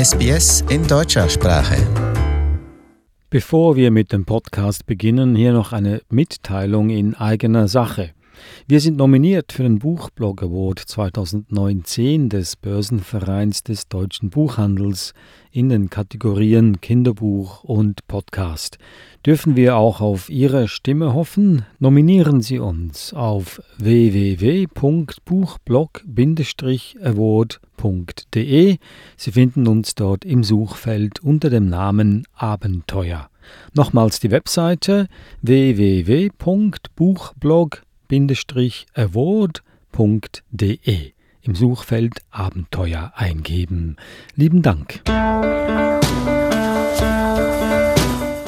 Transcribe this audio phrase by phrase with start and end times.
[0.00, 1.76] SBS in deutscher Sprache.
[3.28, 8.12] Bevor wir mit dem Podcast beginnen, hier noch eine Mitteilung in eigener Sache.
[8.66, 15.12] Wir sind nominiert für den Buchblog Award 2019 des Börsenvereins des deutschen Buchhandels
[15.50, 18.78] in den Kategorien Kinderbuch und Podcast.
[19.26, 21.66] Dürfen wir auch auf Ihre Stimme hoffen?
[21.78, 23.60] Nominieren Sie uns auf
[27.80, 28.78] www.buchblog-award.de.
[29.16, 33.28] Sie finden uns dort im Suchfeld unter dem Namen Abenteuer.
[33.74, 35.08] Nochmals die Webseite
[35.42, 37.80] www.buchblog.de
[38.94, 41.12] award.de
[41.42, 43.96] im Suchfeld Abenteuer eingeben.
[44.34, 45.00] Lieben Dank.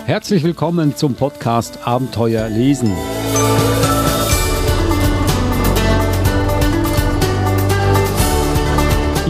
[0.04, 2.90] Herzlich willkommen zum Podcast Abenteuer lesen.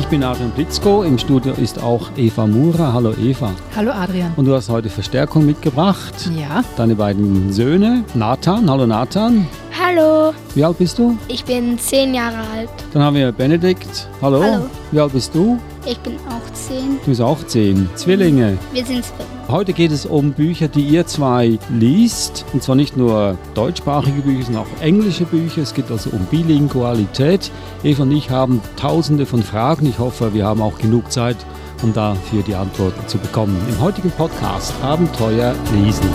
[0.03, 2.93] Ich bin Adrian Blitzko, im Studio ist auch Eva Mura.
[2.93, 3.53] Hallo Eva.
[3.77, 4.33] Hallo Adrian.
[4.37, 6.29] Und du hast heute Verstärkung mitgebracht.
[6.37, 6.65] Ja.
[6.77, 8.69] Deine beiden Söhne, Nathan.
[8.69, 9.47] Hallo Nathan.
[9.81, 11.17] Hallo, Wie alt bist du?
[11.29, 12.69] ich bin zehn Jahre alt.
[12.93, 14.09] Dann haben wir Benedikt.
[14.21, 14.43] Hallo.
[14.43, 14.65] Hallo.
[14.91, 15.57] Wie alt bist du?
[15.87, 16.99] Ich bin auch zehn.
[17.05, 17.89] Du bist auch zehn.
[17.95, 18.59] Zwillinge.
[18.73, 19.29] Wir sind zwölf.
[19.53, 22.47] Heute geht es um Bücher, die ihr zwei liest.
[22.55, 25.61] Und zwar nicht nur deutschsprachige Bücher, sondern auch englische Bücher.
[25.61, 27.51] Es geht also um Bilingualität.
[27.85, 29.85] Eva und ich haben tausende von Fragen.
[29.85, 31.37] Ich hoffe, wir haben auch genug Zeit,
[31.83, 33.61] um dafür die Antworten zu bekommen.
[33.69, 36.09] Im heutigen Podcast Abenteuer lesen.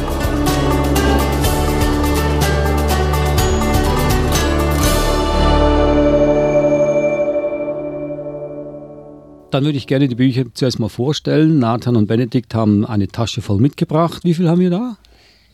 [9.58, 11.58] Dann würde ich gerne die Bücher zuerst mal vorstellen.
[11.58, 14.24] Nathan und Benedikt haben eine Tasche voll mitgebracht.
[14.24, 14.98] Wie viel haben wir da?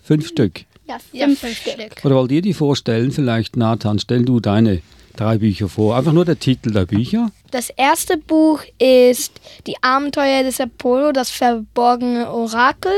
[0.04, 0.66] Fünf Stück.
[0.86, 2.04] Ja, fünf, Stück.
[2.04, 3.14] Oder wollt ihr die vorstellen?
[3.14, 4.82] Vielleicht, Nathan, stell du deine
[5.16, 5.95] drei Bücher vor.
[5.95, 7.32] Einfach nur der Titel der Bücher.
[7.52, 12.92] Das erste Buch ist Die Abenteuer des Apollo, das verborgene Orakel.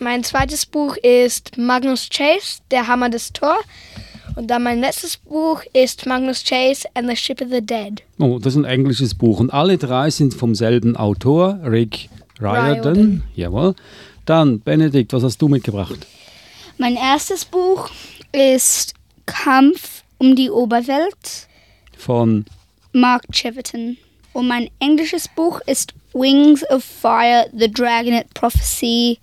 [0.00, 3.56] Mein zweites Buch ist Magnus Chase, der Hammer des Thor.
[4.36, 8.02] Und dann mein letztes Buch ist Magnus Chase and the Ship of the Dead.
[8.18, 9.40] Oh, das ist ein englisches Buch.
[9.40, 12.08] Und alle drei sind vom selben Autor, Rick
[12.40, 12.72] Riordan.
[12.72, 13.22] Riordan.
[13.34, 13.74] Jawohl.
[14.26, 16.06] Dann, Benedikt, was hast du mitgebracht?
[16.78, 17.90] Mein erstes Buch
[18.32, 18.94] ist
[19.26, 21.48] Kampf um die Oberwelt,
[21.96, 22.44] Von
[22.92, 23.96] Mark Cheverton.
[24.32, 29.18] Und mein englisches Buch ist Wings of Fire, The Dragonet Prophecy.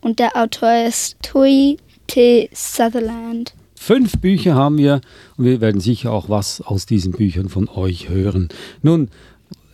[0.00, 2.48] Und der Autor ist Tui T.
[2.52, 3.52] Sutherland.
[3.86, 5.00] Fünf Bücher haben wir
[5.36, 8.48] und wir werden sicher auch was aus diesen Büchern von euch hören.
[8.82, 9.10] Nun,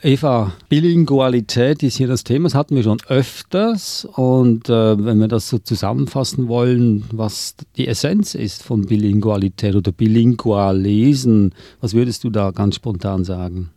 [0.03, 5.29] Eva, Bilingualität ist hier das Thema, das hatten wir schon öfters und äh, wenn wir
[5.29, 12.23] das so zusammenfassen wollen, was die Essenz ist von Bilingualität oder bilingual lesen, was würdest
[12.25, 13.71] du da ganz spontan sagen?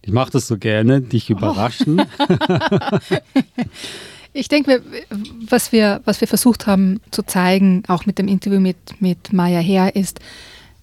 [0.00, 2.00] Ich mache das so gerne, dich überraschen.
[4.34, 4.82] Ich denke,
[5.48, 9.60] was wir, was wir versucht haben zu zeigen, auch mit dem Interview mit, mit Maya
[9.60, 10.20] Herr, ist,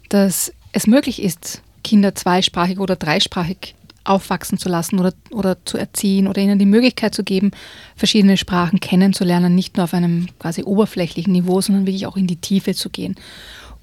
[0.09, 6.27] dass es möglich ist, Kinder zweisprachig oder dreisprachig aufwachsen zu lassen oder, oder zu erziehen
[6.27, 7.51] oder ihnen die Möglichkeit zu geben,
[7.95, 12.37] verschiedene Sprachen kennenzulernen, nicht nur auf einem quasi oberflächlichen Niveau, sondern wirklich auch in die
[12.37, 13.15] Tiefe zu gehen.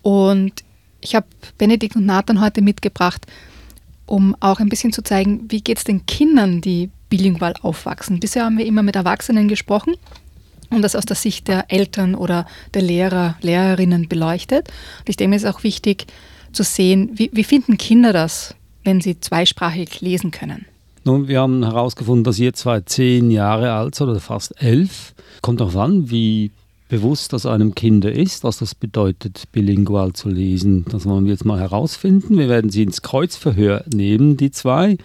[0.02, 0.52] Und
[1.00, 1.26] ich habe
[1.58, 3.26] Benedikt und Nathan heute mitgebracht,
[4.06, 8.20] um auch ein bisschen zu zeigen, wie geht es den Kindern, die bilingual aufwachsen.
[8.20, 9.94] Bisher haben wir immer mit Erwachsenen gesprochen
[10.70, 14.68] und das aus der Sicht der Eltern oder der Lehrer, Lehrerinnen beleuchtet.
[15.00, 16.06] Und ich denke, es ist auch wichtig
[16.52, 20.66] zu sehen, wie, wie finden Kinder das, wenn sie zweisprachig lesen können.
[21.04, 25.14] Nun, wir haben herausgefunden, dass ihr zwei zehn Jahre alt seid oder fast elf.
[25.40, 26.50] Kommt darauf an, wie
[26.88, 30.84] bewusst das einem Kinder ist, was das bedeutet, bilingual zu lesen.
[30.90, 32.38] Das wollen wir jetzt mal herausfinden.
[32.38, 34.98] Wir werden sie ins Kreuzverhör nehmen, die zwei.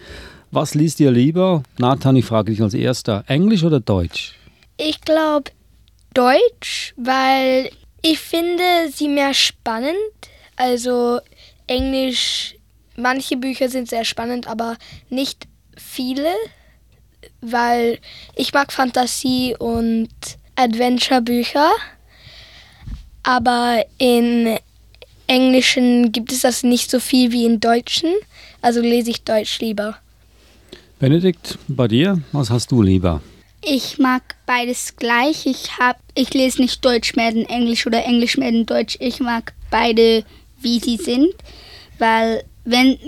[0.54, 1.64] Was liest ihr lieber?
[1.78, 4.34] Nathan, ich frage dich als erster, Englisch oder Deutsch?
[4.76, 5.50] Ich glaube
[6.14, 9.96] Deutsch, weil ich finde sie mehr spannend.
[10.58, 11.22] Also
[11.68, 12.56] Englisch,
[12.98, 14.76] manche Bücher sind sehr spannend, aber
[15.10, 15.48] nicht
[15.78, 16.34] viele,
[17.40, 18.00] weil
[18.36, 20.10] ich mag Fantasie und
[20.58, 21.72] Adventure-Bücher.
[23.24, 24.58] Aber in
[25.28, 28.12] Englischen gibt es das nicht so viel wie in Deutschen,
[28.62, 30.01] also lese ich Deutsch lieber.
[31.02, 33.24] Benedikt, bei dir, was hast du lieber?
[33.66, 35.48] Ich mag beides gleich.
[35.48, 38.98] Ich, hab, ich lese nicht Deutsch mehr in Englisch oder Englisch mehr in Deutsch.
[39.00, 40.24] Ich mag beide,
[40.62, 41.34] wie sie sind.
[41.98, 43.00] Weil wenn,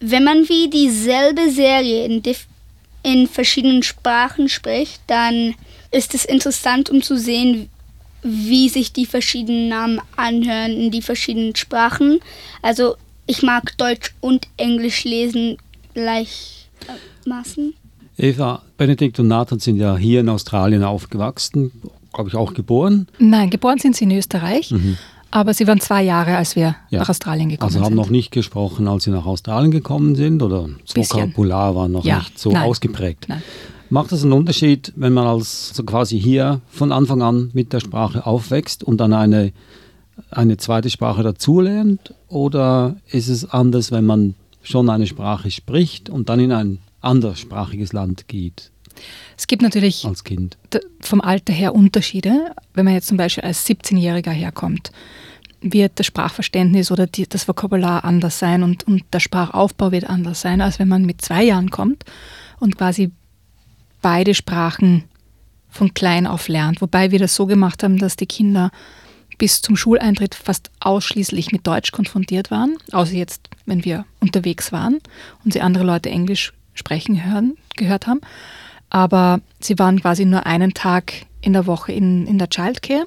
[0.00, 2.22] wenn man wie dieselbe Serie in,
[3.02, 5.54] in verschiedenen Sprachen spricht, dann
[5.92, 7.70] ist es interessant, um zu sehen,
[8.22, 12.20] wie sich die verschiedenen Namen anhören in die verschiedenen Sprachen.
[12.60, 12.96] Also
[13.26, 15.56] ich mag Deutsch und Englisch lesen
[17.24, 17.74] gleichermaßen.
[18.18, 21.72] Eva, Benedikt und Nathan sind ja hier in Australien aufgewachsen,
[22.12, 23.06] glaube ich auch geboren.
[23.18, 24.74] Nein, geboren sind sie in Österreich,
[25.30, 27.00] aber sie waren zwei Jahre, als wir Ja.
[27.00, 27.96] nach Australien gekommen Also haben sind.
[27.96, 31.20] noch nicht gesprochen, als sie nach Australien gekommen sind oder das Bisschen.
[31.20, 32.64] Vokabular war noch Ja, nicht so nein.
[32.64, 33.26] ausgeprägt.
[33.28, 33.42] Nein.
[33.88, 37.80] Macht es einen Unterschied, wenn man als so quasi hier von Anfang an mit der
[37.80, 39.52] Sprache aufwächst und dann eine,
[40.30, 42.14] eine zweite Sprache dazulernt?
[42.28, 47.92] Oder ist es anders, wenn man schon eine Sprache spricht und dann in ein anderssprachiges
[47.92, 48.70] Land geht
[49.36, 50.06] Es gibt natürlich
[51.00, 52.52] vom Alter her Unterschiede.
[52.74, 54.92] Wenn man jetzt zum Beispiel als 17-Jähriger herkommt,
[55.62, 60.40] wird das Sprachverständnis oder die, das Vokabular anders sein und, und der Sprachaufbau wird anders
[60.40, 62.04] sein, als wenn man mit zwei Jahren kommt
[62.60, 63.10] und quasi
[64.00, 65.04] beide Sprachen
[65.68, 66.80] von klein auf lernt.
[66.80, 68.70] Wobei wir das so gemacht haben, dass die Kinder
[69.40, 74.98] bis zum Schuleintritt fast ausschließlich mit Deutsch konfrontiert waren, außer jetzt, wenn wir unterwegs waren
[75.42, 78.20] und sie andere Leute Englisch sprechen hören, gehört haben.
[78.90, 83.06] Aber sie waren quasi nur einen Tag in der Woche in, in der Childcare,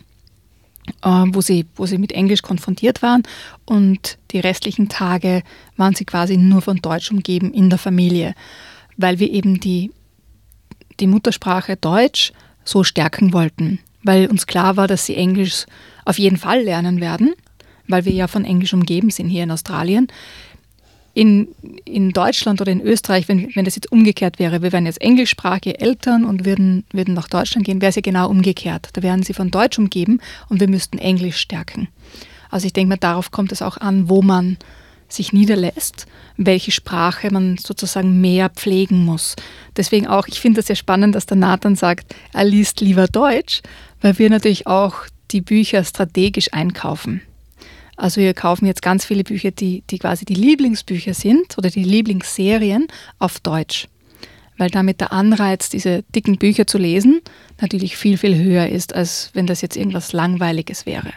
[1.03, 3.21] äh, wo, sie, wo sie mit Englisch konfrontiert waren
[3.65, 5.44] und die restlichen Tage
[5.77, 8.33] waren sie quasi nur von Deutsch umgeben in der Familie,
[8.97, 9.91] weil wir eben die,
[11.00, 12.33] die Muttersprache Deutsch
[12.63, 15.68] so stärken wollten, weil uns klar war, dass sie Englisch
[16.06, 17.34] auf jeden Fall lernen werden,
[17.88, 20.08] weil wir ja von Englisch umgeben sind hier in Australien.
[21.16, 21.50] In,
[21.86, 25.80] in Deutschland oder in Österreich, wenn, wenn das jetzt umgekehrt wäre, wir wären jetzt englischsprachige
[25.80, 28.90] Eltern und würden, würden nach Deutschland gehen, wäre es ja genau umgekehrt.
[28.94, 30.20] Da wären sie von Deutsch umgeben
[30.50, 31.88] und wir müssten Englisch stärken.
[32.50, 34.58] Also ich denke mal, darauf kommt es auch an, wo man
[35.08, 36.08] sich niederlässt,
[36.38, 39.36] welche Sprache man sozusagen mehr pflegen muss.
[39.78, 43.62] Deswegen auch, ich finde es sehr spannend, dass der Nathan sagt, er liest lieber Deutsch,
[44.02, 44.96] weil wir natürlich auch
[45.31, 47.22] die Bücher strategisch einkaufen.
[47.96, 51.84] Also wir kaufen jetzt ganz viele Bücher, die, die quasi die Lieblingsbücher sind oder die
[51.84, 52.88] Lieblingsserien
[53.20, 53.88] auf Deutsch.
[54.58, 57.22] Weil damit der Anreiz, diese dicken Bücher zu lesen,
[57.60, 61.12] natürlich viel, viel höher ist, als wenn das jetzt irgendwas Langweiliges wäre.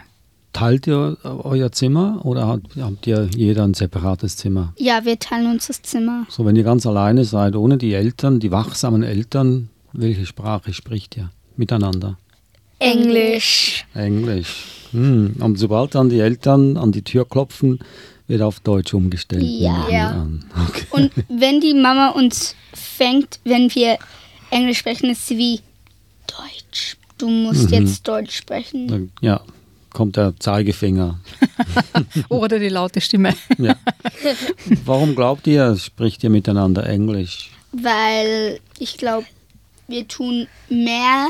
[0.53, 4.73] Teilt ihr euer Zimmer oder habt, habt ihr jeder ein separates Zimmer?
[4.77, 6.25] Ja, wir teilen uns das Zimmer.
[6.29, 11.15] So, wenn ihr ganz alleine seid, ohne die Eltern, die wachsamen Eltern, welche Sprache spricht
[11.17, 12.17] ihr miteinander?
[12.79, 13.85] Englisch.
[13.93, 14.63] Englisch.
[14.91, 15.35] Hm.
[15.39, 17.79] Und sobald dann die Eltern an die Tür klopfen,
[18.27, 19.43] wird auf Deutsch umgestellt.
[19.43, 19.87] Ja.
[19.89, 20.27] Ja.
[20.67, 20.85] Okay.
[20.91, 23.97] Und wenn die Mama uns fängt, wenn wir
[24.49, 25.61] Englisch sprechen, ist sie wie
[26.27, 26.97] Deutsch.
[27.17, 29.11] Du musst jetzt Deutsch sprechen.
[29.21, 29.41] Ja,
[29.91, 31.19] kommt der Zeigefinger.
[32.29, 33.33] Oder die laute Stimme.
[33.57, 33.75] Ja.
[34.85, 37.49] Warum glaubt ihr, spricht ihr miteinander Englisch?
[37.71, 39.25] Weil ich glaube,
[39.87, 41.29] wir tun mehr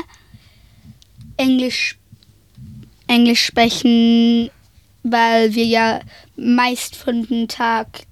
[1.38, 1.98] Englisch,
[3.06, 4.50] Englisch sprechen,
[5.02, 6.00] weil wir ja
[6.36, 8.02] meist von dem Tag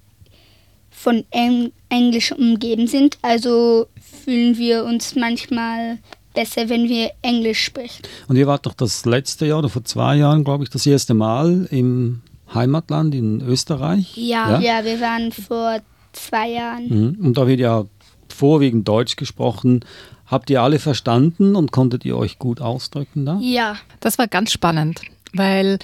[0.89, 3.17] von Eng Englisch umgeben sind.
[3.21, 3.87] Also
[4.23, 5.99] fühlen wir uns manchmal
[6.33, 8.03] besser, wenn wir Englisch sprechen.
[8.27, 11.13] Und ihr wart doch das letzte Jahr oder vor zwei Jahren, glaube ich, das erste
[11.13, 12.21] Mal im
[12.53, 14.15] Heimatland in Österreich.
[14.15, 14.59] Ja.
[14.59, 15.79] Ja, wir waren vor
[16.13, 16.87] zwei Jahren.
[16.87, 17.25] Mhm.
[17.25, 17.85] Und da wird ja
[18.33, 19.85] vorwiegend Deutsch gesprochen.
[20.25, 23.39] Habt ihr alle verstanden und konntet ihr euch gut ausdrücken da?
[23.41, 23.77] Ja.
[23.99, 25.01] Das war ganz spannend,
[25.33, 25.79] weil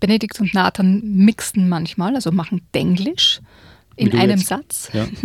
[0.00, 3.40] Benedikt und Nathan mixen manchmal, also machen Denglisch
[3.96, 4.48] in einem jetzt.
[4.48, 4.90] Satz.
[4.92, 5.06] Ja.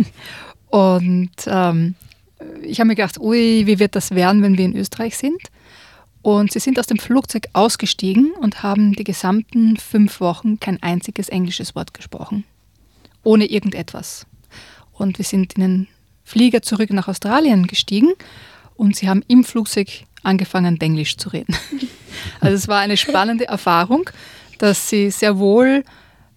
[0.70, 1.96] Und ähm,
[2.62, 5.40] ich habe mir gedacht, ui, wie wird das werden, wenn wir in Österreich sind?
[6.22, 11.30] Und sie sind aus dem Flugzeug ausgestiegen und haben die gesamten fünf Wochen kein einziges
[11.30, 12.44] englisches Wort gesprochen.
[13.24, 14.26] Ohne irgendetwas.
[14.92, 15.88] Und wir sind in den
[16.30, 18.10] Flieger zurück nach Australien gestiegen
[18.76, 19.88] und sie haben im Flugzeug
[20.22, 21.54] angefangen, Englisch zu reden.
[22.40, 24.10] Also es war eine spannende Erfahrung,
[24.58, 25.84] dass sie sehr wohl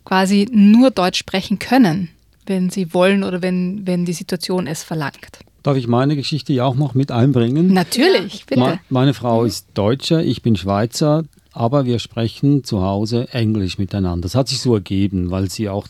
[0.05, 2.09] quasi nur Deutsch sprechen können,
[2.45, 5.39] wenn sie wollen oder wenn, wenn die Situation es verlangt.
[5.63, 7.73] Darf ich meine Geschichte ja auch noch mit einbringen?
[7.73, 8.59] Natürlich, bitte.
[8.61, 11.23] Me- Meine Frau ist Deutscher, ich bin Schweizer,
[11.53, 14.23] aber wir sprechen zu Hause Englisch miteinander.
[14.23, 15.87] Das hat sich so ergeben, weil sie auch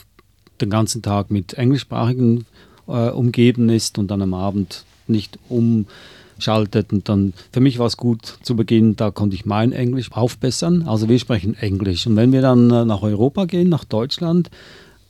[0.62, 2.46] den ganzen Tag mit Englischsprachigen
[2.88, 6.94] äh, umgeben ist und dann am Abend nicht umschaltet.
[6.94, 10.84] Und dann, für mich war es gut zu Beginn, da konnte ich mein Englisch aufbessern.
[10.88, 12.08] Also wir sprechen Englisch.
[12.08, 14.50] Und wenn wir dann äh, nach Europa gehen, nach Deutschland,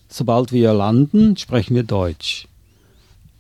[0.10, 2.48] sobald wir landen, sprechen wir Deutsch.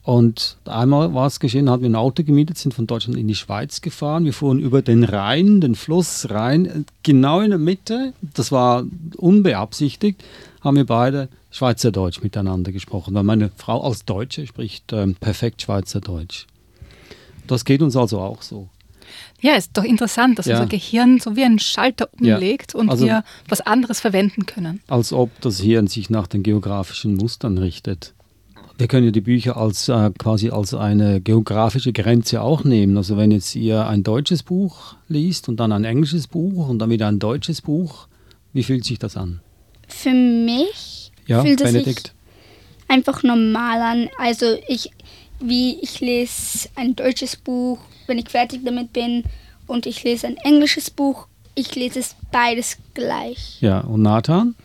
[0.03, 3.35] Und einmal war es geschehen, hatten wir ein Auto gemietet, sind von Deutschland in die
[3.35, 4.25] Schweiz gefahren.
[4.25, 8.13] Wir fuhren über den Rhein, den Fluss Rhein, äh, genau in der Mitte.
[8.21, 8.83] Das war
[9.15, 10.21] unbeabsichtigt,
[10.63, 13.13] haben wir beide Schweizerdeutsch miteinander gesprochen.
[13.13, 16.45] Weil meine Frau als Deutsche spricht ähm, perfekt Schweizerdeutsch.
[17.47, 18.69] Das geht uns also auch so.
[19.41, 20.55] Ja, ist doch interessant, dass Ja.
[20.55, 22.35] unser Gehirn so wie ein Schalter Ja.
[22.35, 24.79] umlegt und Also- wir was anderes verwenden können.
[24.87, 28.13] Als ob das Hirn sich nach den geografischen Mustern richtet.
[28.77, 32.97] Wir können ja die Bücher als äh, quasi als eine geografische Grenze auch nehmen.
[32.97, 36.89] Also wenn jetzt ihr ein deutsches Buch liest und dann ein englisches Buch und dann
[36.89, 38.07] wieder ein deutsches Buch,
[38.51, 39.41] wie fühlt sich das an?
[40.01, 42.13] Für mich Ja, fühlt es sich Benedikt.
[42.87, 44.09] einfach normal an.
[44.17, 44.91] Also ich,
[45.39, 49.23] wie ich lese ein deutsches Buch, wenn ich fertig damit bin,
[49.67, 51.27] und ich lese ein englisches Buch.
[51.55, 53.57] Ich lese es beides gleich.
[53.61, 54.55] Ja, und Nathan?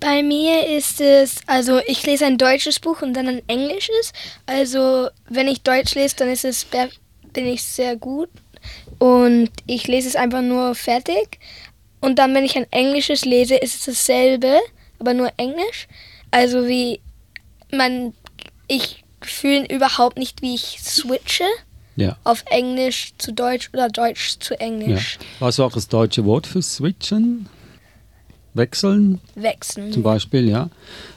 [0.00, 4.12] Bei mir ist es, also ich lese ein deutsches Buch und dann ein englisches.
[4.46, 6.66] Also wenn ich Deutsch lese, dann ist es,
[7.32, 8.28] bin ich sehr gut.
[8.98, 11.38] Und ich lese es einfach nur fertig.
[12.00, 14.58] Und dann, wenn ich ein englisches lese, ist es dasselbe,
[14.98, 15.88] aber nur Englisch.
[16.30, 17.00] Also wie
[17.72, 18.12] man,
[18.68, 21.44] ich fühle überhaupt nicht, wie ich switche
[21.96, 22.16] Ja.
[22.24, 24.60] auf Englisch zu Deutsch oder Deutsch zu ja.
[24.60, 25.18] Englisch.
[25.40, 27.48] Was auch das deutsche Wort für switchen?
[28.54, 29.20] Wechseln?
[29.34, 29.92] Wechseln.
[29.92, 30.70] zum Beispiel, ja.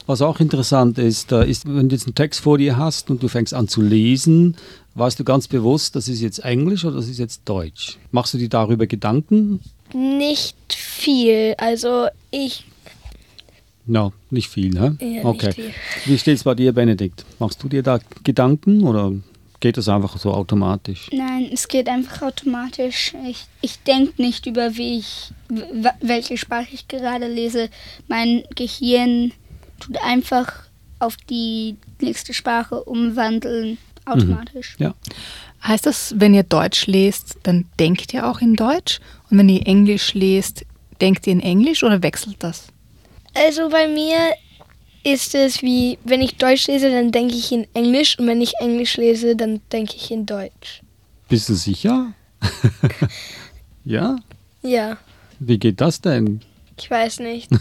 [0.07, 3.27] Was auch interessant ist, ist, wenn du jetzt einen Text vor dir hast und du
[3.29, 4.57] fängst an zu lesen,
[4.95, 7.97] weißt du ganz bewusst, das ist jetzt Englisch oder das ist jetzt Deutsch.
[8.11, 9.61] Machst du dir darüber Gedanken?
[9.93, 11.55] Nicht viel.
[11.57, 12.65] Also ich
[13.85, 14.95] No, nicht viel, ne?
[14.99, 15.51] Ja, nicht okay.
[15.51, 15.73] viel.
[16.05, 17.25] Wie steht es bei dir, Benedikt?
[17.39, 19.11] Machst du dir da Gedanken oder
[19.59, 21.09] geht das einfach so automatisch?
[21.11, 23.15] Nein, es geht einfach automatisch.
[23.27, 25.31] Ich, ich denke nicht über, wie ich,
[26.01, 27.69] welche Sprache ich gerade lese.
[28.07, 29.31] Mein Gehirn
[29.79, 30.65] tut einfach
[30.99, 34.75] auf die nächste Sprache umwandeln, automatisch.
[34.77, 34.93] Ja.
[35.63, 38.99] Heißt das, wenn ihr Deutsch lest, dann denkt ihr auch in Deutsch?
[39.29, 40.65] Und wenn ihr Englisch lest,
[41.01, 42.67] denkt ihr in Englisch oder wechselt das?
[43.33, 44.33] Also bei mir
[45.03, 48.53] ist es wie, wenn ich Deutsch lese, dann denke ich in Englisch und wenn ich
[48.59, 50.81] Englisch lese, dann denke ich in Deutsch.
[51.29, 52.13] Bist du sicher?
[53.85, 54.17] ja?
[54.61, 54.97] Ja,
[55.39, 56.41] Wie geht das denn?
[56.77, 57.49] ich weiß nicht.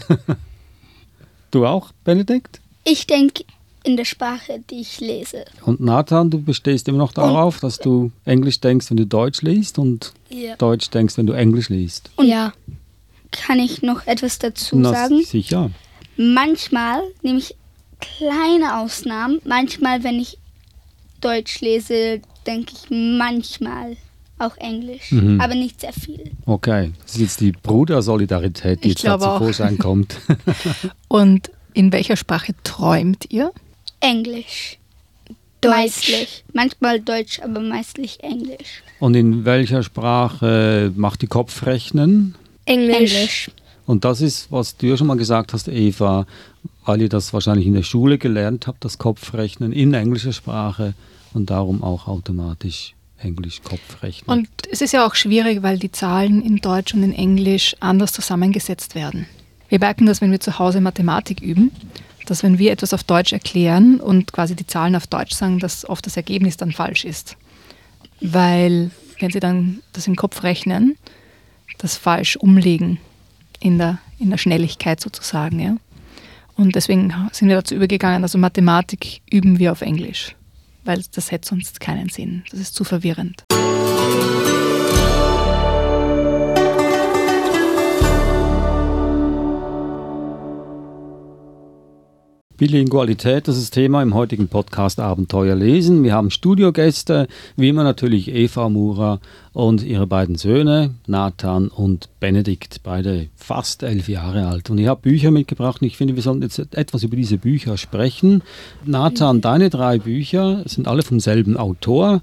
[1.51, 2.61] Du auch, Benedikt?
[2.83, 3.43] Ich denke
[3.89, 5.45] in der Sprache, die ich lese.
[5.65, 9.79] Und Nathan, du bestehst immer noch darauf, dass du Englisch denkst, wenn du Deutsch liest
[9.79, 10.55] und Ja.
[10.57, 12.09] Deutsch denkst, wenn du Englisch liest.
[12.21, 12.53] ja.
[13.31, 15.21] Kann ich noch etwas dazu Na, sagen?
[15.23, 15.69] Sicher.
[16.17, 17.55] Manchmal nehme ich
[17.99, 19.39] kleine Ausnahmen.
[19.45, 20.39] Manchmal, wenn ich
[21.21, 23.97] Deutsch lese, denke ich manchmal
[24.39, 25.11] auch Englisch.
[25.11, 25.39] Mhm.
[25.39, 26.31] Aber nicht sehr viel.
[26.47, 26.91] Okay.
[27.03, 29.37] Das ist jetzt die Brudersolidarität, die Ich jetzt da glaube zu auch.
[29.37, 30.17] Vorschein kommt.
[31.07, 33.51] Und in welcher Sprache träumt ihr?
[33.99, 34.77] Englisch.
[35.61, 35.75] Deutsch.
[35.75, 36.43] Meistlich.
[36.53, 38.81] Manchmal Deutsch, aber meistlich Englisch.
[38.99, 41.33] Und in welcher Sprache macht die Englisch.
[41.33, 42.35] Kopfrechnen?
[42.65, 43.51] Englisch.
[43.85, 46.25] Und das ist, was du ja schon mal gesagt hast, Eva,
[46.85, 50.93] weil ihr das wahrscheinlich in der Schule gelernt habt, das Kopfrechnen in englischer Sprache
[51.33, 54.39] und darum auch automatisch Englisch Kopfrechnen.
[54.39, 58.13] Und es ist ja auch schwierig, weil die Zahlen in Deutsch und in Englisch anders
[58.13, 59.25] zusammengesetzt werden.
[59.67, 61.71] Wir merken das, wenn wir zu Hause Mathematik üben,
[62.29, 65.87] dass wenn wir etwas auf Deutsch erklären und quasi die Zahlen auf Deutsch sagen, dass
[65.87, 67.37] oft das Ergebnis dann falsch ist.
[68.21, 70.97] Weil wenn Sie dann das im Kopf rechnen,
[71.77, 72.99] das falsch umlegen
[73.59, 75.59] in der, in der Schnelligkeit sozusagen.
[75.59, 75.77] Ja?
[76.55, 80.35] Und deswegen sind wir dazu übergegangen, also Mathematik üben wir auf Englisch,
[80.83, 82.43] weil das hätte sonst keinen Sinn.
[82.51, 83.45] Das ist zu verwirrend.
[92.59, 96.03] Bilingualität, das ist Thema im heutigen Podcast Abenteuer lesen.
[96.03, 99.21] Wir haben Studiogäste, wie immer natürlich Eva Mura
[99.53, 104.69] und ihre beiden Söhne, Nathan und Benedikt, beide fast elf Jahre alt.
[104.69, 107.77] Und ich habe Bücher mitgebracht und ich finde, wir sollten jetzt etwas über diese Bücher
[107.77, 108.43] sprechen.
[108.83, 112.21] Nathan, deine drei Bücher sind alle vom selben Autor.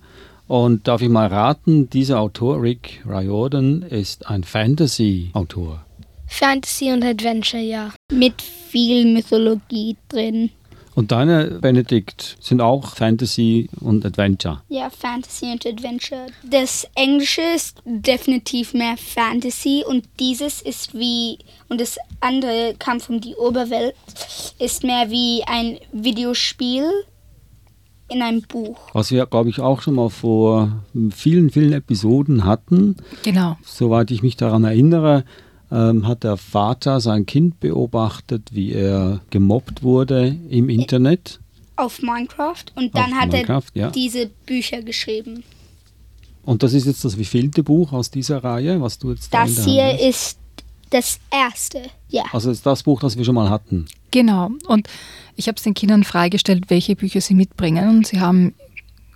[0.48, 5.85] Und darf ich mal raten, dieser Autor, Rick Riordan, ist ein Fantasy-Autor.
[6.28, 7.92] Fantasy und Adventure, ja.
[8.12, 10.50] Mit viel Mythologie drin.
[10.96, 14.62] Und deine, Benedikt, sind auch Fantasy und Adventure.
[14.70, 16.28] Ja, Fantasy und Adventure.
[16.42, 21.36] Das Englische ist definitiv mehr Fantasy und dieses ist wie,
[21.68, 23.94] und das andere Kampf um die Oberwelt
[24.58, 26.90] ist mehr wie ein Videospiel
[28.08, 28.78] in einem Buch.
[28.94, 32.96] Was wir, glaube ich, auch schon mal vor vielen, vielen Episoden hatten.
[33.22, 33.58] Genau.
[33.62, 35.24] Soweit ich mich daran erinnere,
[35.70, 41.40] ähm, hat der Vater sein Kind beobachtet, wie er gemobbt wurde im Internet.
[41.76, 43.90] Auf Minecraft und dann Auf hat Minecraft, er ja.
[43.90, 45.44] diese Bücher geschrieben.
[46.44, 49.64] Und das ist jetzt das wievielte Buch aus dieser Reihe, was du jetzt da Das
[49.64, 50.00] hier hast?
[50.00, 50.38] ist
[50.90, 51.82] das erste.
[52.08, 52.22] Ja.
[52.32, 53.86] Also das ist das Buch, das wir schon mal hatten.
[54.12, 54.50] Genau.
[54.68, 54.88] Und
[55.34, 57.88] ich habe es den Kindern freigestellt, welche Bücher sie mitbringen.
[57.88, 58.54] Und sie haben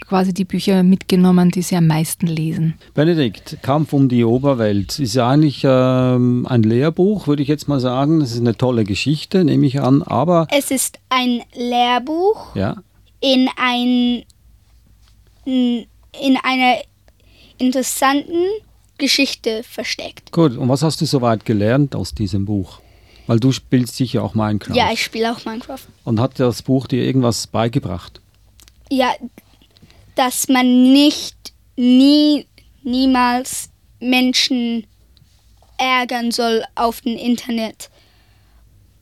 [0.07, 2.75] quasi die Bücher mitgenommen, die sie am meisten lesen.
[2.95, 7.81] Benedikt, Kampf um die Oberwelt ist ja eigentlich ähm, ein Lehrbuch, würde ich jetzt mal
[7.81, 8.21] sagen.
[8.21, 10.03] Das ist eine tolle Geschichte, nehme ich an.
[10.03, 12.77] Aber Es ist ein Lehrbuch ja,
[13.21, 14.25] in ein
[15.45, 16.77] in einer
[17.59, 18.47] interessanten
[18.99, 20.33] Geschichte versteckt.
[20.33, 22.81] Gut, und was hast du soweit gelernt aus diesem Buch?
[23.27, 24.75] Weil du spielst sicher auch Minecraft.
[24.75, 25.81] Ja, ich spiele auch Minecraft.
[26.05, 28.21] Und hat das Buch dir irgendwas beigebracht?
[28.91, 29.13] Ja,
[30.21, 32.47] dass man nicht nie
[32.83, 34.87] niemals Menschen
[35.79, 37.89] ärgern soll auf dem Internet.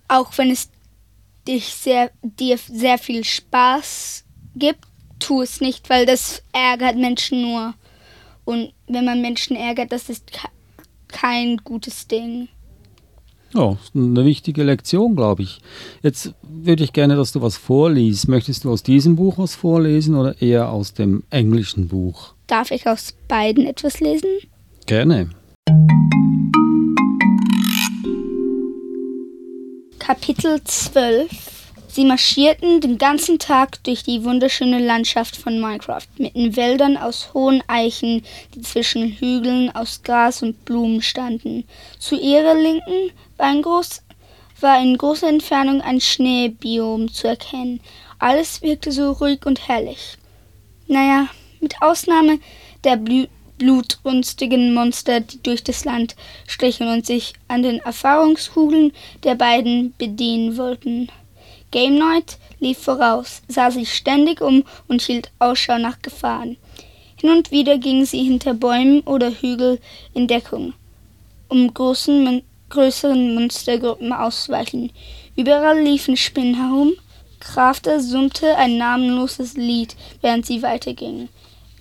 [0.06, 0.70] Auch wenn es
[1.48, 4.84] dich sehr, dir sehr viel Spaß gibt,
[5.18, 7.74] tu es nicht, weil das ärgert Menschen nur.
[8.44, 10.30] Und wenn man Menschen ärgert, das ist
[11.08, 12.48] kein gutes Ding.
[13.54, 15.60] Ja, eine wichtige Lektion, glaube ich.
[16.02, 18.28] Jetzt würde ich gerne, dass du was vorliest.
[18.28, 22.34] Möchtest du aus diesem Buch was vorlesen oder eher aus dem englischen Buch?
[22.46, 24.28] Darf ich aus beiden etwas lesen?
[24.86, 25.30] Gerne.
[29.98, 31.58] Kapitel 12
[31.90, 37.34] Sie marschierten den ganzen Tag durch die wunderschöne Landschaft von Minecraft, mit den Wäldern aus
[37.34, 38.22] hohen Eichen,
[38.54, 41.64] die zwischen Hügeln aus Gras und Blumen standen.
[41.98, 44.02] Zu ihrer Linken war, ein groß,
[44.60, 47.80] war in großer Entfernung ein Schneebiom zu erkennen.
[48.18, 50.18] Alles wirkte so ruhig und herrlich.
[50.86, 51.28] Naja,
[51.60, 52.40] mit Ausnahme
[52.84, 53.26] der Blü
[53.58, 56.14] blutrünstigen Monster, die durch das Land
[56.46, 58.92] strichen und sich an den Erfahrungskugeln
[59.24, 61.08] der beiden bedienen wollten.
[61.72, 66.56] Game Night lief voraus, sah sich ständig um und hielt Ausschau nach Gefahren.
[67.20, 69.80] Hin und wieder ging sie hinter Bäumen oder Hügel
[70.14, 70.72] in Deckung,
[71.48, 74.92] um großen, größeren Monstergruppen auszuweichen.
[75.36, 76.92] Überall liefen Spinnen herum.
[77.40, 81.28] Crafter summte ein namenloses Lied, während sie weitergingen.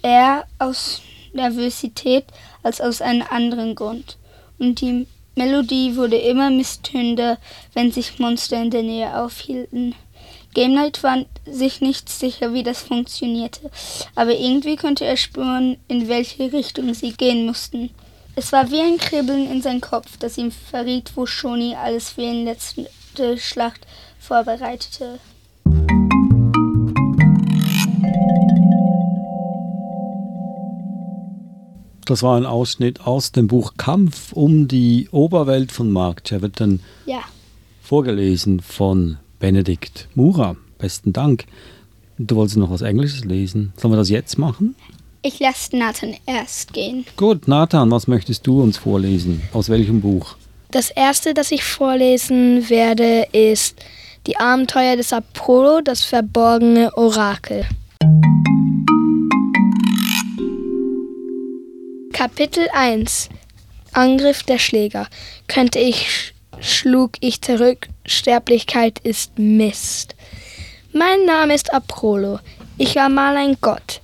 [0.01, 1.01] Er aus
[1.34, 2.25] Nervosität
[2.63, 4.17] als aus einem anderen Grund.
[4.60, 7.38] Und die Melodie wurde immer misstönender,
[7.74, 9.96] wenn sich Monster in der Nähe aufhielten.
[10.53, 13.70] Game Night war sich nicht sicher, wie das funktionierte,
[14.15, 17.91] aber irgendwie konnte er spüren, in welche Richtung sie gehen mussten.
[18.39, 22.21] Es war wie ein Kribbeln in seinem Kopf, das ihm verriet, wo Shoni alles für
[22.21, 22.88] die letzte
[23.39, 23.88] Schlacht
[24.19, 25.17] vorbereitete.
[32.06, 36.82] Das war ein Ausschnitt aus dem Buch Kampf um die Oberwelt von Mark Cheverton.
[37.08, 37.21] Ja.
[37.82, 40.58] Vorgelesen von Benedikt Mura.
[40.78, 41.45] Besten Dank.
[42.19, 43.73] Du wolltest noch was Englisches lesen.
[43.78, 44.76] Sollen wir das jetzt machen?
[45.28, 47.06] Ich lasse Nathan erst gehen.
[47.18, 49.42] Gut, Nathan, was möchtest du uns vorlesen?
[49.52, 50.38] Aus welchem Buch?
[50.72, 53.76] Das erste, das ich vorlesen werde, ist
[54.26, 57.66] Die Abenteuer des Apollo, das verborgene Orakel.
[62.13, 63.28] Kapitel 1
[63.92, 65.08] Angriff der Schläger.
[65.48, 67.90] Könnte ich, schlug ich zurück.
[68.06, 70.16] Sterblichkeit ist Mist.
[70.94, 72.40] Mein Name ist Apollo.
[72.78, 74.00] Ich war mal ein Gott.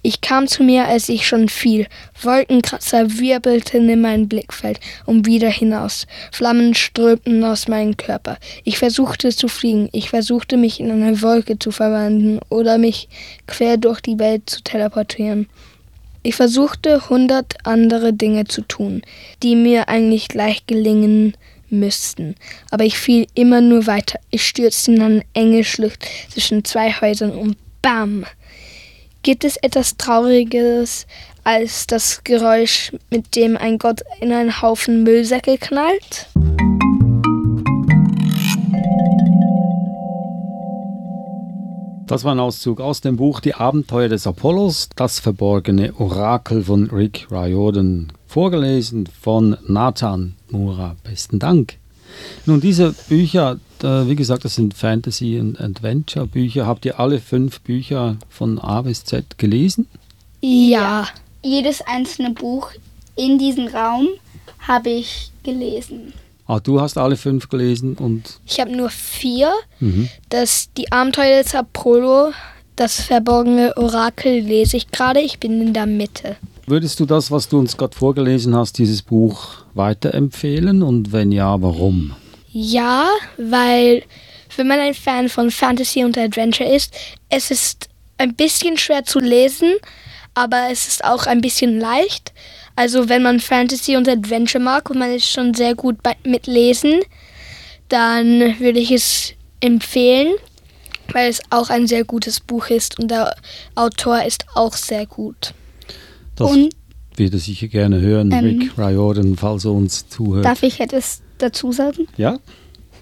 [0.00, 1.86] Ich kam zu mir, als ich schon fiel.
[2.22, 6.06] Wolkenkratzer wirbelten in mein Blickfeld und wieder hinaus.
[6.32, 8.38] Flammen strömten aus meinem Körper.
[8.64, 9.90] Ich versuchte zu fliegen.
[9.92, 13.10] Ich versuchte mich in eine Wolke zu verwandeln oder mich
[13.46, 15.46] quer durch die Welt zu teleportieren.
[16.22, 19.02] Ich versuchte hundert andere Dinge zu tun,
[19.42, 21.34] die mir eigentlich leicht gelingen
[21.70, 22.34] müssten.
[22.70, 24.18] Aber ich fiel immer nur weiter.
[24.30, 28.24] Ich stürzte in eine enge Schlucht zwischen zwei Häusern und BAM!
[29.22, 31.06] Gibt es etwas Trauriges
[31.44, 36.28] als das Geräusch, mit dem ein Gott in einen Haufen Müllsäcke knallt?
[42.08, 46.88] Das war ein Auszug aus dem Buch Die Abenteuer des Apollos, das verborgene Orakel von
[46.88, 50.96] Rick Riordan, vorgelesen von Nathan Mura.
[51.04, 51.76] Besten Dank.
[52.46, 56.66] Nun, diese Bücher, wie gesagt, das sind Fantasy- und Adventure-Bücher.
[56.66, 59.86] Habt ihr alle fünf Bücher von A bis Z gelesen?
[60.40, 61.06] Ja.
[61.42, 62.70] Jedes einzelne Buch
[63.16, 64.08] in diesem Raum
[64.66, 66.14] habe ich gelesen.
[66.48, 68.40] Ah, du hast alle fünf gelesen und.
[68.46, 69.52] Ich habe nur vier.
[69.80, 70.08] Mhm.
[70.30, 72.32] Das Die Abenteuer des Apollo
[72.74, 75.20] Das verborgene Orakel lese ich gerade.
[75.20, 76.36] Ich bin in der Mitte.
[76.66, 81.60] Würdest du das, was du uns gerade vorgelesen hast, dieses Buch weiterempfehlen und wenn ja,
[81.60, 82.14] warum?
[82.50, 84.02] Ja, weil
[84.56, 86.94] wenn man ein Fan von Fantasy und Adventure ist,
[87.28, 89.74] es ist ein bisschen schwer zu lesen,
[90.38, 92.32] aber es ist auch ein bisschen leicht.
[92.76, 96.46] Also wenn man Fantasy und Adventure mag und man ist schon sehr gut bei, mit
[96.46, 97.00] Lesen,
[97.88, 100.34] dann würde ich es empfehlen,
[101.12, 103.34] weil es auch ein sehr gutes Buch ist und der
[103.74, 105.54] Autor ist auch sehr gut.
[106.36, 106.70] Das Und-
[107.16, 110.44] wird er sicher gerne hören, Ähm, Rick Riordan, falls er uns zuhört.
[110.44, 112.06] Darf ich etwas dazu sagen?
[112.16, 112.38] ja,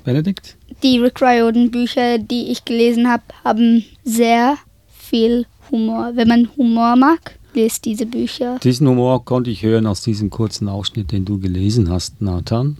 [0.04, 0.56] Benedikt?
[0.82, 4.56] Die Rick Riordan Bücher, die ich gelesen habe, haben sehr
[4.96, 6.12] viel Humor.
[6.14, 8.58] Wenn man Humor mag, lest diese Bücher.
[8.62, 12.78] Diesen Humor konnte ich hören aus diesem kurzen Ausschnitt, den du gelesen hast, Nathan.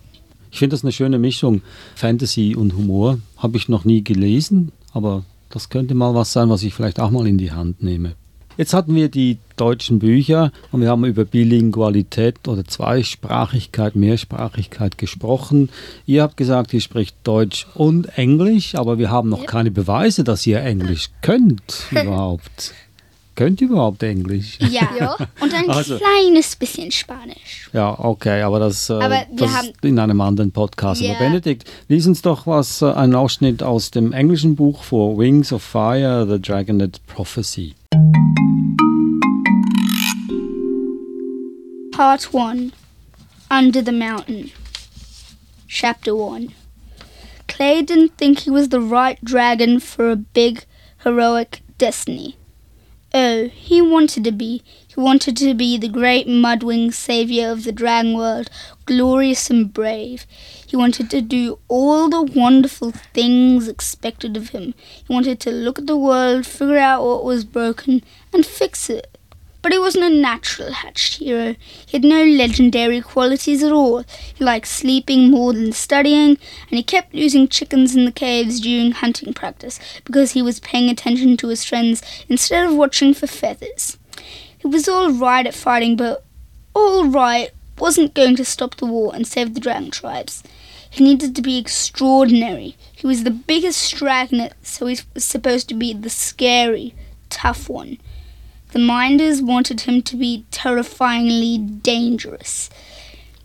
[0.51, 1.63] Ich finde das eine schöne Mischung,
[1.95, 3.19] Fantasy und Humor.
[3.37, 7.11] Habe ich noch nie gelesen, aber das könnte mal was sein, was ich vielleicht auch
[7.11, 8.15] mal in die Hand nehme.
[8.57, 15.69] Jetzt hatten wir die deutschen Bücher und wir haben über Bilingualität oder Zweisprachigkeit, Mehrsprachigkeit gesprochen.
[16.07, 20.47] Ihr habt gesagt, ihr spricht Deutsch und Englisch, aber wir haben noch keine Beweise, dass
[20.47, 22.75] ihr Englisch könnt überhaupt.
[23.37, 24.59] Könnt ihr überhaupt Englisch?
[24.71, 25.15] Ja.
[25.41, 27.69] Und ein Also- kleines bisschen Spanisch.
[27.75, 31.03] Ja, okay, aber das, äh, Aber das haben- ist in einem anderen Podcast.
[31.03, 31.11] Ja.
[31.11, 35.53] Aber Benedikt, lies uns doch was, äh, einen Ausschnitt aus dem englischen Buch vor Wings
[35.53, 37.75] of Fire, The Dragonet Prophecy.
[41.93, 42.73] Part 1
[43.51, 44.51] Under the Mountain.
[45.69, 46.53] Chapter 1
[47.49, 50.65] Clay didn't think he was the right dragon for a big,
[51.05, 52.35] heroic destiny.
[53.19, 54.63] Oh, he wanted to be.
[54.87, 58.51] He wanted to be the great mudwing savior of the dragon world,
[58.85, 60.27] glorious and brave.
[60.67, 64.75] He wanted to do all the wonderful things expected of him.
[65.09, 69.16] He wanted to look at the world, figure out what was broken, and fix it.
[69.67, 71.57] But he wasn't a natural hatched hero.
[71.87, 74.05] He had no legendary qualities at all.
[74.37, 76.39] He liked sleeping more than studying,
[76.71, 80.89] and he kept losing chickens in the caves during hunting practice because he was paying
[80.89, 83.99] attention to his friends instead of watching for feathers.
[84.57, 86.25] He was all right at fighting, but
[86.73, 90.45] all right wasn't going to stop the war and save the dragon tribes.
[90.89, 92.77] He needed to be extraordinary.
[92.93, 96.95] He was the biggest dragonet, so he was supposed to be the scary,
[97.31, 97.99] tough one.
[98.77, 102.69] The Minders wanted him to be terrifyingly dangerous.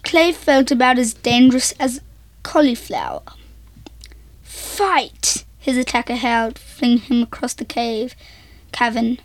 [0.03, 2.01] Clay felt about as dangerous as
[2.43, 3.21] cauliflower.
[4.43, 5.45] Fight!
[5.57, 8.13] His attacker howled, flinging him across the cave
[8.73, 9.19] cavern.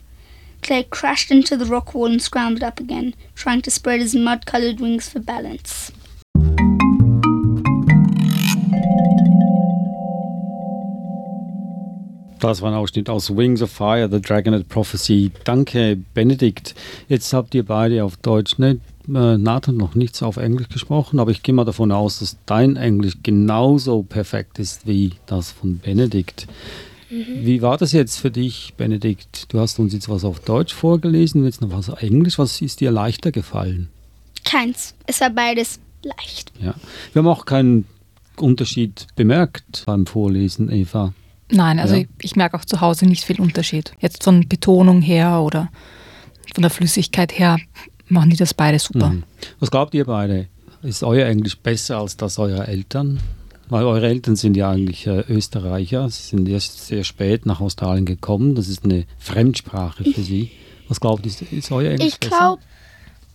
[0.62, 4.46] Clay crashed into the rock wall and scrambled up again, trying to spread his mud
[4.46, 5.90] colored wings for balance.
[12.40, 15.30] Das war ein Ausschnitt aus Wings of Fire, The Dragonet Prophecy.
[15.44, 16.74] Danke, Benedikt.
[17.08, 21.30] Jetzt habt ihr beide auf Deutsch, ne, äh, Nathan noch nichts auf Englisch gesprochen, aber
[21.30, 26.46] ich gehe mal davon aus, dass dein Englisch genauso perfekt ist wie das von Benedikt.
[27.08, 29.52] Wie war das jetzt für dich, Benedikt?
[29.52, 32.38] Du hast uns jetzt was auf Deutsch vorgelesen, jetzt noch was auf Englisch.
[32.38, 33.88] Was ist dir leichter gefallen?
[34.44, 34.94] Keins.
[35.06, 36.52] Es war beides leicht.
[36.60, 36.74] Ja.
[37.12, 37.86] Wir haben auch keinen
[38.36, 41.14] Unterschied bemerkt beim Vorlesen, Eva.
[41.50, 42.00] Nein, also Ja.
[42.02, 43.92] ich, ich merke auch zu Hause nicht viel Unterschied.
[44.00, 45.70] Jetzt von Betonung her oder
[46.54, 47.58] von der Flüssigkeit her
[48.08, 49.10] machen die das beide super.
[49.10, 49.22] Mhm.
[49.60, 50.46] Was glaubt ihr beide?
[50.82, 53.20] Ist euer Englisch besser als das eurer Eltern?
[53.68, 56.08] Weil eure Eltern sind ja eigentlich äh, Österreicher.
[56.08, 58.54] Sie sind erst sehr spät nach Australien gekommen.
[58.54, 60.52] Das ist eine Fremdsprache für sie.
[60.88, 62.36] Was glaubt ihr, ist, ist euer Englisch Ich besser?
[62.36, 62.62] glaube,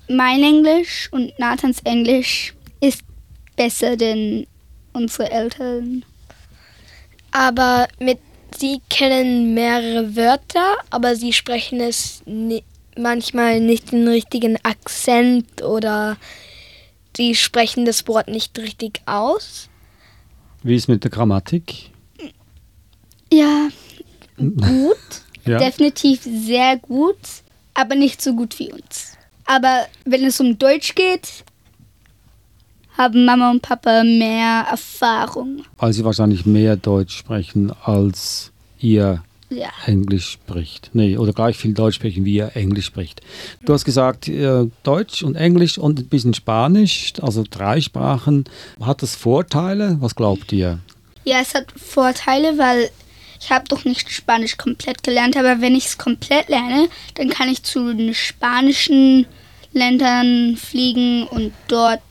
[0.09, 3.01] mein Englisch und Nathans Englisch ist
[3.57, 4.47] besser denn
[4.93, 6.05] unsere Eltern.
[7.31, 8.19] Aber mit
[8.57, 12.63] sie kennen mehrere Wörter, aber sie sprechen es ni
[12.97, 16.17] manchmal nicht den richtigen Akzent oder
[17.15, 19.69] sie sprechen das Wort nicht richtig aus.
[20.61, 21.89] Wie ist mit der Grammatik?
[23.31, 23.69] Ja,
[24.37, 24.97] gut.
[25.43, 25.57] Ja.
[25.57, 27.17] Definitiv sehr gut,
[27.73, 29.17] aber nicht so gut wie uns.
[29.45, 31.43] Aber wenn es um Deutsch geht,
[32.97, 35.63] haben Mama und Papa mehr Erfahrung.
[35.77, 39.69] Weil sie wahrscheinlich mehr Deutsch sprechen, als ihr Ja.
[39.85, 40.89] Englisch spricht.
[40.93, 43.21] Nee, oder gleich viel Deutsch sprechen, wie er Englisch spricht.
[43.65, 48.45] Du hast gesagt, äh, Deutsch und Englisch und ein bisschen Spanisch, also drei Sprachen.
[48.81, 49.97] Hat das Vorteile?
[49.99, 50.79] Was glaubt ihr?
[51.25, 52.89] Ja, es hat Vorteile, weil
[53.41, 57.49] ich habe doch nicht Spanisch komplett gelernt, aber wenn ich es komplett lerne, dann kann
[57.49, 59.25] ich zu den spanischen
[59.73, 62.01] Ländern fliegen und dort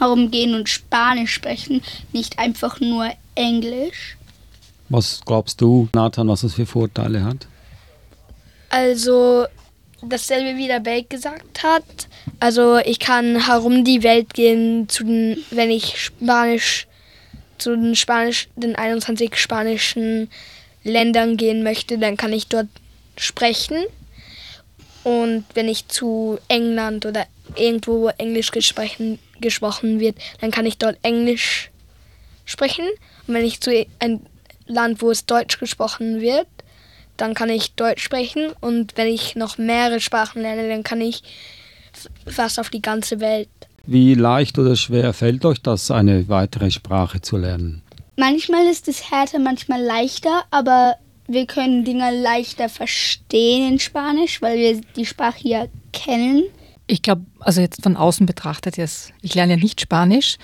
[0.00, 1.82] herumgehen und Spanisch sprechen,
[2.12, 4.16] nicht einfach nur Englisch.
[4.88, 7.46] Was glaubst du, Nathan, was das für Vorteile hat?
[8.70, 9.46] Also
[10.02, 11.84] dasselbe wie der Bake gesagt hat.
[12.40, 16.86] Also ich kann herum die Welt gehen, zu den, wenn ich Spanisch
[17.58, 20.28] zu den Spanisch, den 21 spanischen
[20.82, 22.68] Ländern gehen möchte, dann kann ich dort
[23.16, 23.76] sprechen.
[25.04, 30.98] Und wenn ich zu England oder irgendwo Englisch gesprochen, gesprochen wird, dann kann ich dort
[31.02, 31.70] Englisch
[32.44, 32.86] sprechen.
[33.26, 34.20] Und wenn ich zu einem
[34.66, 36.46] Land, wo es Deutsch gesprochen wird,
[37.16, 38.52] dann kann ich Deutsch sprechen.
[38.60, 41.22] Und wenn ich noch mehrere Sprachen lerne, dann kann ich
[42.26, 43.48] fast auf die ganze Welt.
[43.86, 47.82] Wie leicht oder schwer fällt euch das, eine weitere Sprache zu lernen?
[48.16, 50.96] Manchmal ist es härter, manchmal leichter, aber
[51.30, 56.42] wir können Dinge leichter verstehen in Spanisch, weil wir die Sprache ja kennen.
[56.88, 60.38] Ich glaube, also jetzt von außen betrachtet jetzt, ich lerne ja nicht Spanisch,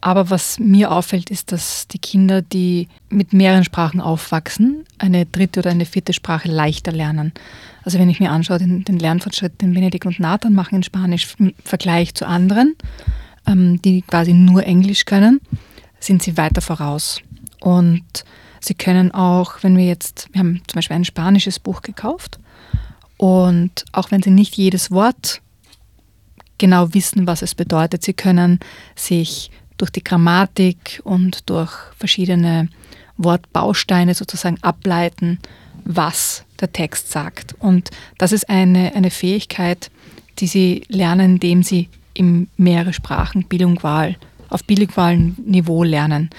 [0.00, 5.60] aber was mir auffällt, ist, dass die Kinder, die mit mehreren Sprachen aufwachsen, eine dritte
[5.60, 7.32] oder eine vierte Sprache leichter lernen.
[7.84, 11.34] Also wenn ich mir anschaue, den, den Lernfortschritt, den Benedikt und Nathan machen in Spanisch
[11.38, 12.74] im Vergleich zu anderen,
[13.46, 15.40] ähm, die quasi nur Englisch können,
[16.00, 17.20] sind sie weiter voraus.
[17.60, 18.24] Und
[18.64, 22.38] sie können auch, wenn wir jetzt, wir haben zum Beispiel ein spanisches Buch gekauft
[23.16, 25.40] und auch wenn sie nicht jedes Wort
[26.58, 28.60] genau wissen, was es bedeutet, sie können
[28.94, 32.68] sich durch die Grammatik und durch verschiedene
[33.16, 35.38] Wortbausteine sozusagen ableiten,
[35.84, 37.54] was der Text sagt.
[37.58, 39.90] Und das ist eine, eine Fähigkeit,
[40.38, 44.16] die sie lernen, indem sie in mehrere Sprachen bilingual,
[44.48, 46.30] auf bilingualem Niveau lernen,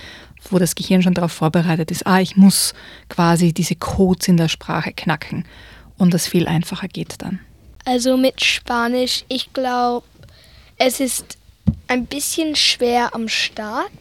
[0.50, 2.74] wo das Gehirn schon darauf vorbereitet ist, ah, ich muss
[3.10, 5.46] quasi diese Codes in der Sprache knacken
[5.98, 7.40] und das viel einfacher geht dann.
[7.86, 10.06] Also mit Spanisch, ich glaube,
[10.78, 11.38] es ist
[11.88, 13.92] ein bisschen schwer am Start,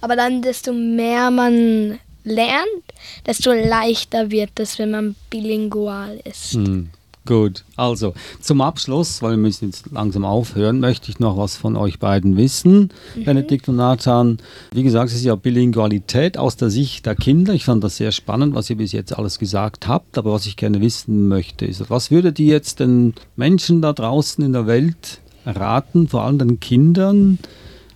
[0.00, 2.84] aber dann desto mehr man lernt,
[3.26, 6.52] desto leichter wird es, wenn man bilingual ist.
[6.54, 6.90] Hm,
[7.26, 11.76] gut, also zum Abschluss, weil wir müssen jetzt langsam aufhören, möchte ich noch was von
[11.76, 13.24] euch beiden wissen, mhm.
[13.24, 14.38] Benedikt und Nathan.
[14.72, 17.52] Wie gesagt, es ist ja Bilingualität aus der Sicht der Kinder.
[17.52, 20.56] Ich fand das sehr spannend, was ihr bis jetzt alles gesagt habt, aber was ich
[20.56, 25.20] gerne wissen möchte, ist, was würdet ihr jetzt den Menschen da draußen in der Welt
[25.44, 27.38] raten, vor allem den Kindern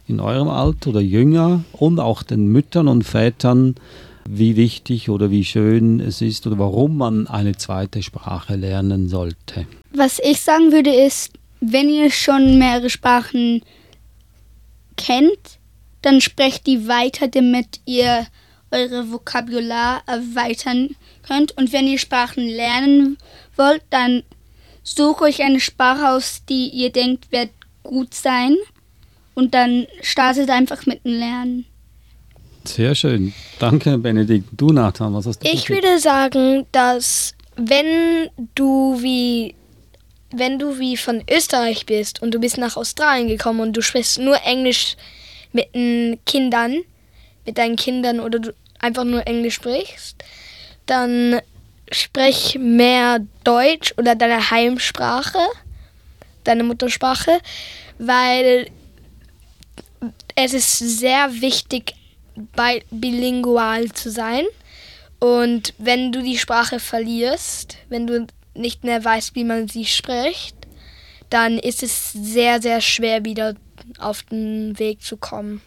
[0.06, 3.76] in eurem Alter oder jünger und auch den Müttern und Vätern,
[4.28, 9.66] wie wichtig oder wie schön es ist oder warum man eine zweite Sprache lernen sollte?
[9.92, 13.62] Was ich sagen würde ist, wenn ihr schon mehrere Sprachen
[14.96, 15.58] kennt,
[16.02, 18.26] dann sprecht die weiter, damit ihr
[18.70, 20.90] eure Vokabular erweitern
[21.22, 21.56] könnt.
[21.56, 23.18] Und wenn ihr Sprachen lernen
[23.56, 24.22] wollt, dann
[24.82, 27.50] sucht euch eine Sprache aus, die ihr denkt, wird
[27.82, 28.56] gut sein.
[29.34, 31.66] Und dann startet einfach mit dem Lernen.
[32.74, 33.32] Sehr schön.
[33.58, 34.48] Danke, Benedikt.
[34.52, 39.54] Du, Nathan, was hast du Ich würde sagen, dass wenn du wie
[40.32, 44.18] wenn du wie von Österreich bist und du bist nach Australien gekommen und du sprichst
[44.20, 44.96] nur Englisch
[45.52, 46.76] mit den Kindern,
[47.44, 50.22] mit deinen Kindern oder du einfach nur Englisch sprichst,
[50.86, 51.40] dann
[51.90, 55.40] sprich mehr Deutsch oder deine Heimsprache,
[56.44, 57.40] deine Muttersprache,
[57.98, 58.70] weil
[60.36, 61.94] es ist sehr wichtig,
[62.90, 64.44] bilingual zu sein.
[65.18, 70.56] Und wenn du die Sprache verlierst, wenn du nicht mehr weißt, wie man sie spricht,
[71.28, 73.54] dann ist es sehr, sehr schwer, wieder
[73.98, 75.60] auf den Weg zu kommen.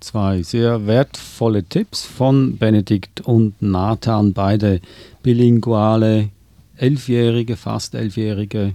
[0.00, 4.80] Zwei sehr wertvolle Tipps von Benedikt und Nathan, beide
[5.22, 6.30] bilinguale,
[6.76, 8.74] elfjährige, fast elfjährige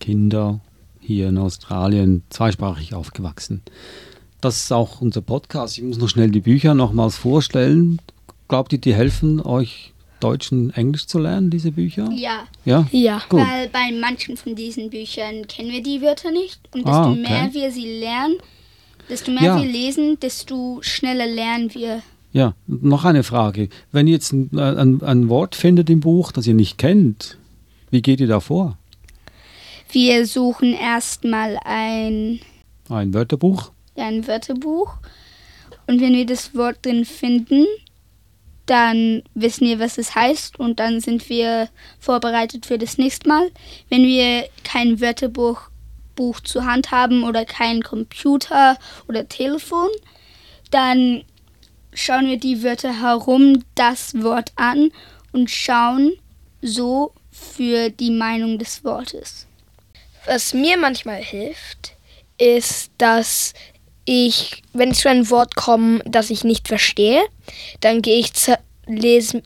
[0.00, 0.60] Kinder
[1.00, 3.62] hier in Australien, zweisprachig aufgewachsen
[4.40, 5.78] das ist auch unser Podcast.
[5.78, 8.00] Ich muss noch schnell die Bücher nochmals vorstellen.
[8.48, 12.10] Glaubt ihr, die helfen euch Deutsch und Englisch zu lernen, diese Bücher?
[12.12, 12.44] Ja.
[12.64, 12.86] Ja?
[12.90, 13.22] Ja.
[13.28, 13.40] Gut.
[13.40, 16.60] Weil bei manchen von diesen Büchern kennen wir die Wörter nicht.
[16.72, 17.20] Und desto Ah, okay.
[17.20, 18.36] mehr wir sie lernen,
[19.10, 19.60] desto mehr Ja.
[19.62, 22.02] wir lesen, desto schneller lernen wir.
[22.32, 23.68] Ja, noch eine Frage.
[23.92, 27.38] Wenn ihr jetzt ein, ein, ein Wort findet im Buch, das ihr nicht kennt,
[27.90, 28.76] wie geht ihr da vor?
[29.90, 32.40] Wir suchen erstmal ein,
[32.88, 33.70] Ein Wörterbuch?
[33.98, 34.94] Ein Wörterbuch.
[35.86, 37.66] Und wenn wir das Wort drin finden,
[38.66, 40.58] dann wissen wir, was es heißt.
[40.58, 41.68] Und dann sind wir
[42.00, 43.50] vorbereitet für das nächste Mal.
[43.88, 45.70] Wenn wir kein Wörterbuch
[46.16, 49.90] Buch zur Hand haben oder kein Computer oder Telefon,
[50.70, 51.22] dann
[51.92, 54.90] schauen wir die Wörter herum das Wort an
[55.32, 56.14] und schauen
[56.62, 59.46] so für die Meinung des Wortes.
[60.24, 61.94] Was mir manchmal hilft,
[62.38, 63.54] ist, dass
[64.06, 67.20] ich, wenn ich zu einem Wort komme, das ich nicht verstehe,
[67.80, 69.42] dann gehe ich zu, lese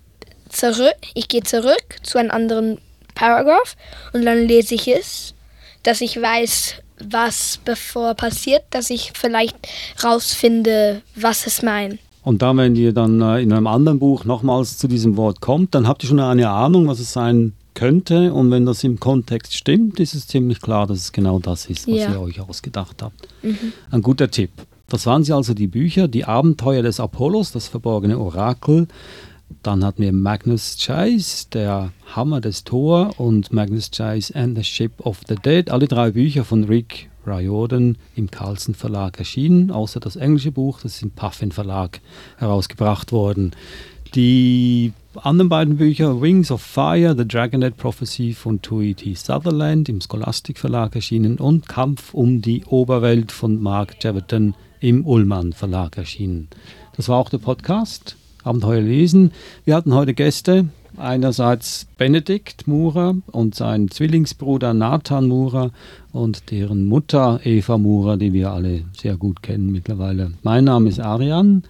[0.48, 2.78] zurück, ich gehe zurück zu einem anderen
[3.14, 3.76] Paragraph
[4.12, 5.34] und dann lese ich es,
[5.82, 9.56] dass ich weiß, was bevor passiert, dass ich vielleicht
[10.04, 11.98] rausfinde, was es meint.
[12.22, 15.74] Und da, wenn ihr dann äh, in einem anderen Buch nochmals zu diesem Wort kommt,
[15.74, 18.32] dann habt ihr schon eine Ahnung, was es sein könnte.
[18.34, 21.88] Und wenn das im Kontext stimmt, ist es ziemlich klar, dass es genau das ist,
[21.88, 22.12] was Ja.
[22.12, 23.26] ihr euch ausgedacht habt.
[23.90, 24.50] Ein guter Tipp.
[24.88, 28.86] Das waren sie also die Bücher, die Abenteuer des Apollos, das verborgene Orakel.
[29.62, 34.92] Dann hatten wir Magnus Chase, der Hammer des Thor und Magnus Chase and the Ship
[34.98, 35.70] of the Dead.
[35.70, 40.96] Alle drei Bücher von Rick Riordan im Carlsen Verlag erschienen, außer das englische Buch, das
[40.96, 42.00] ist im Puffin Verlag
[42.38, 43.52] herausgebracht worden.
[44.14, 49.14] Die anderen beiden Bücher, Wings of Fire, The Dragonet Prophecy von Tui T.
[49.14, 55.52] Sutherland im Scholastic Verlag erschienen und Kampf um die Oberwelt von Mark Jeverton im Ullmann
[55.52, 56.48] Verlag erschienen.
[56.96, 59.32] Das war auch der Podcast, Abenteuer lesen.
[59.64, 65.72] Wir hatten heute Gäste, einerseits Benedikt Murer und sein Zwillingsbruder Nathan Murer
[66.12, 70.32] und deren Mutter Eva Murer, die wir alle sehr gut kennen mittlerweile.
[70.42, 71.64] Mein Name ist Arian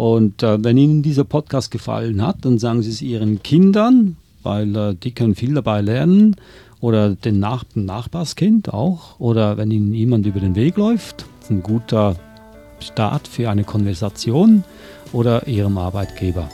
[0.00, 4.74] und äh, wenn Ihnen dieser Podcast gefallen hat, dann sagen Sie es Ihren Kindern, weil
[4.74, 6.36] äh, die können viel dabei lernen
[6.80, 12.16] oder den Nach Nachbarskind auch oder wenn Ihnen jemand über den Weg läuft, ein guter
[12.78, 14.64] Start für eine Konversation
[15.12, 16.48] oder Ihrem Arbeitgeber.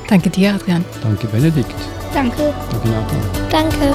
[0.08, 0.84] Danke dir, Adrian.
[1.00, 1.76] Danke, Benedikt.
[2.12, 2.52] Danke.
[2.72, 3.20] Danke, Nathan.
[3.52, 3.94] Danke.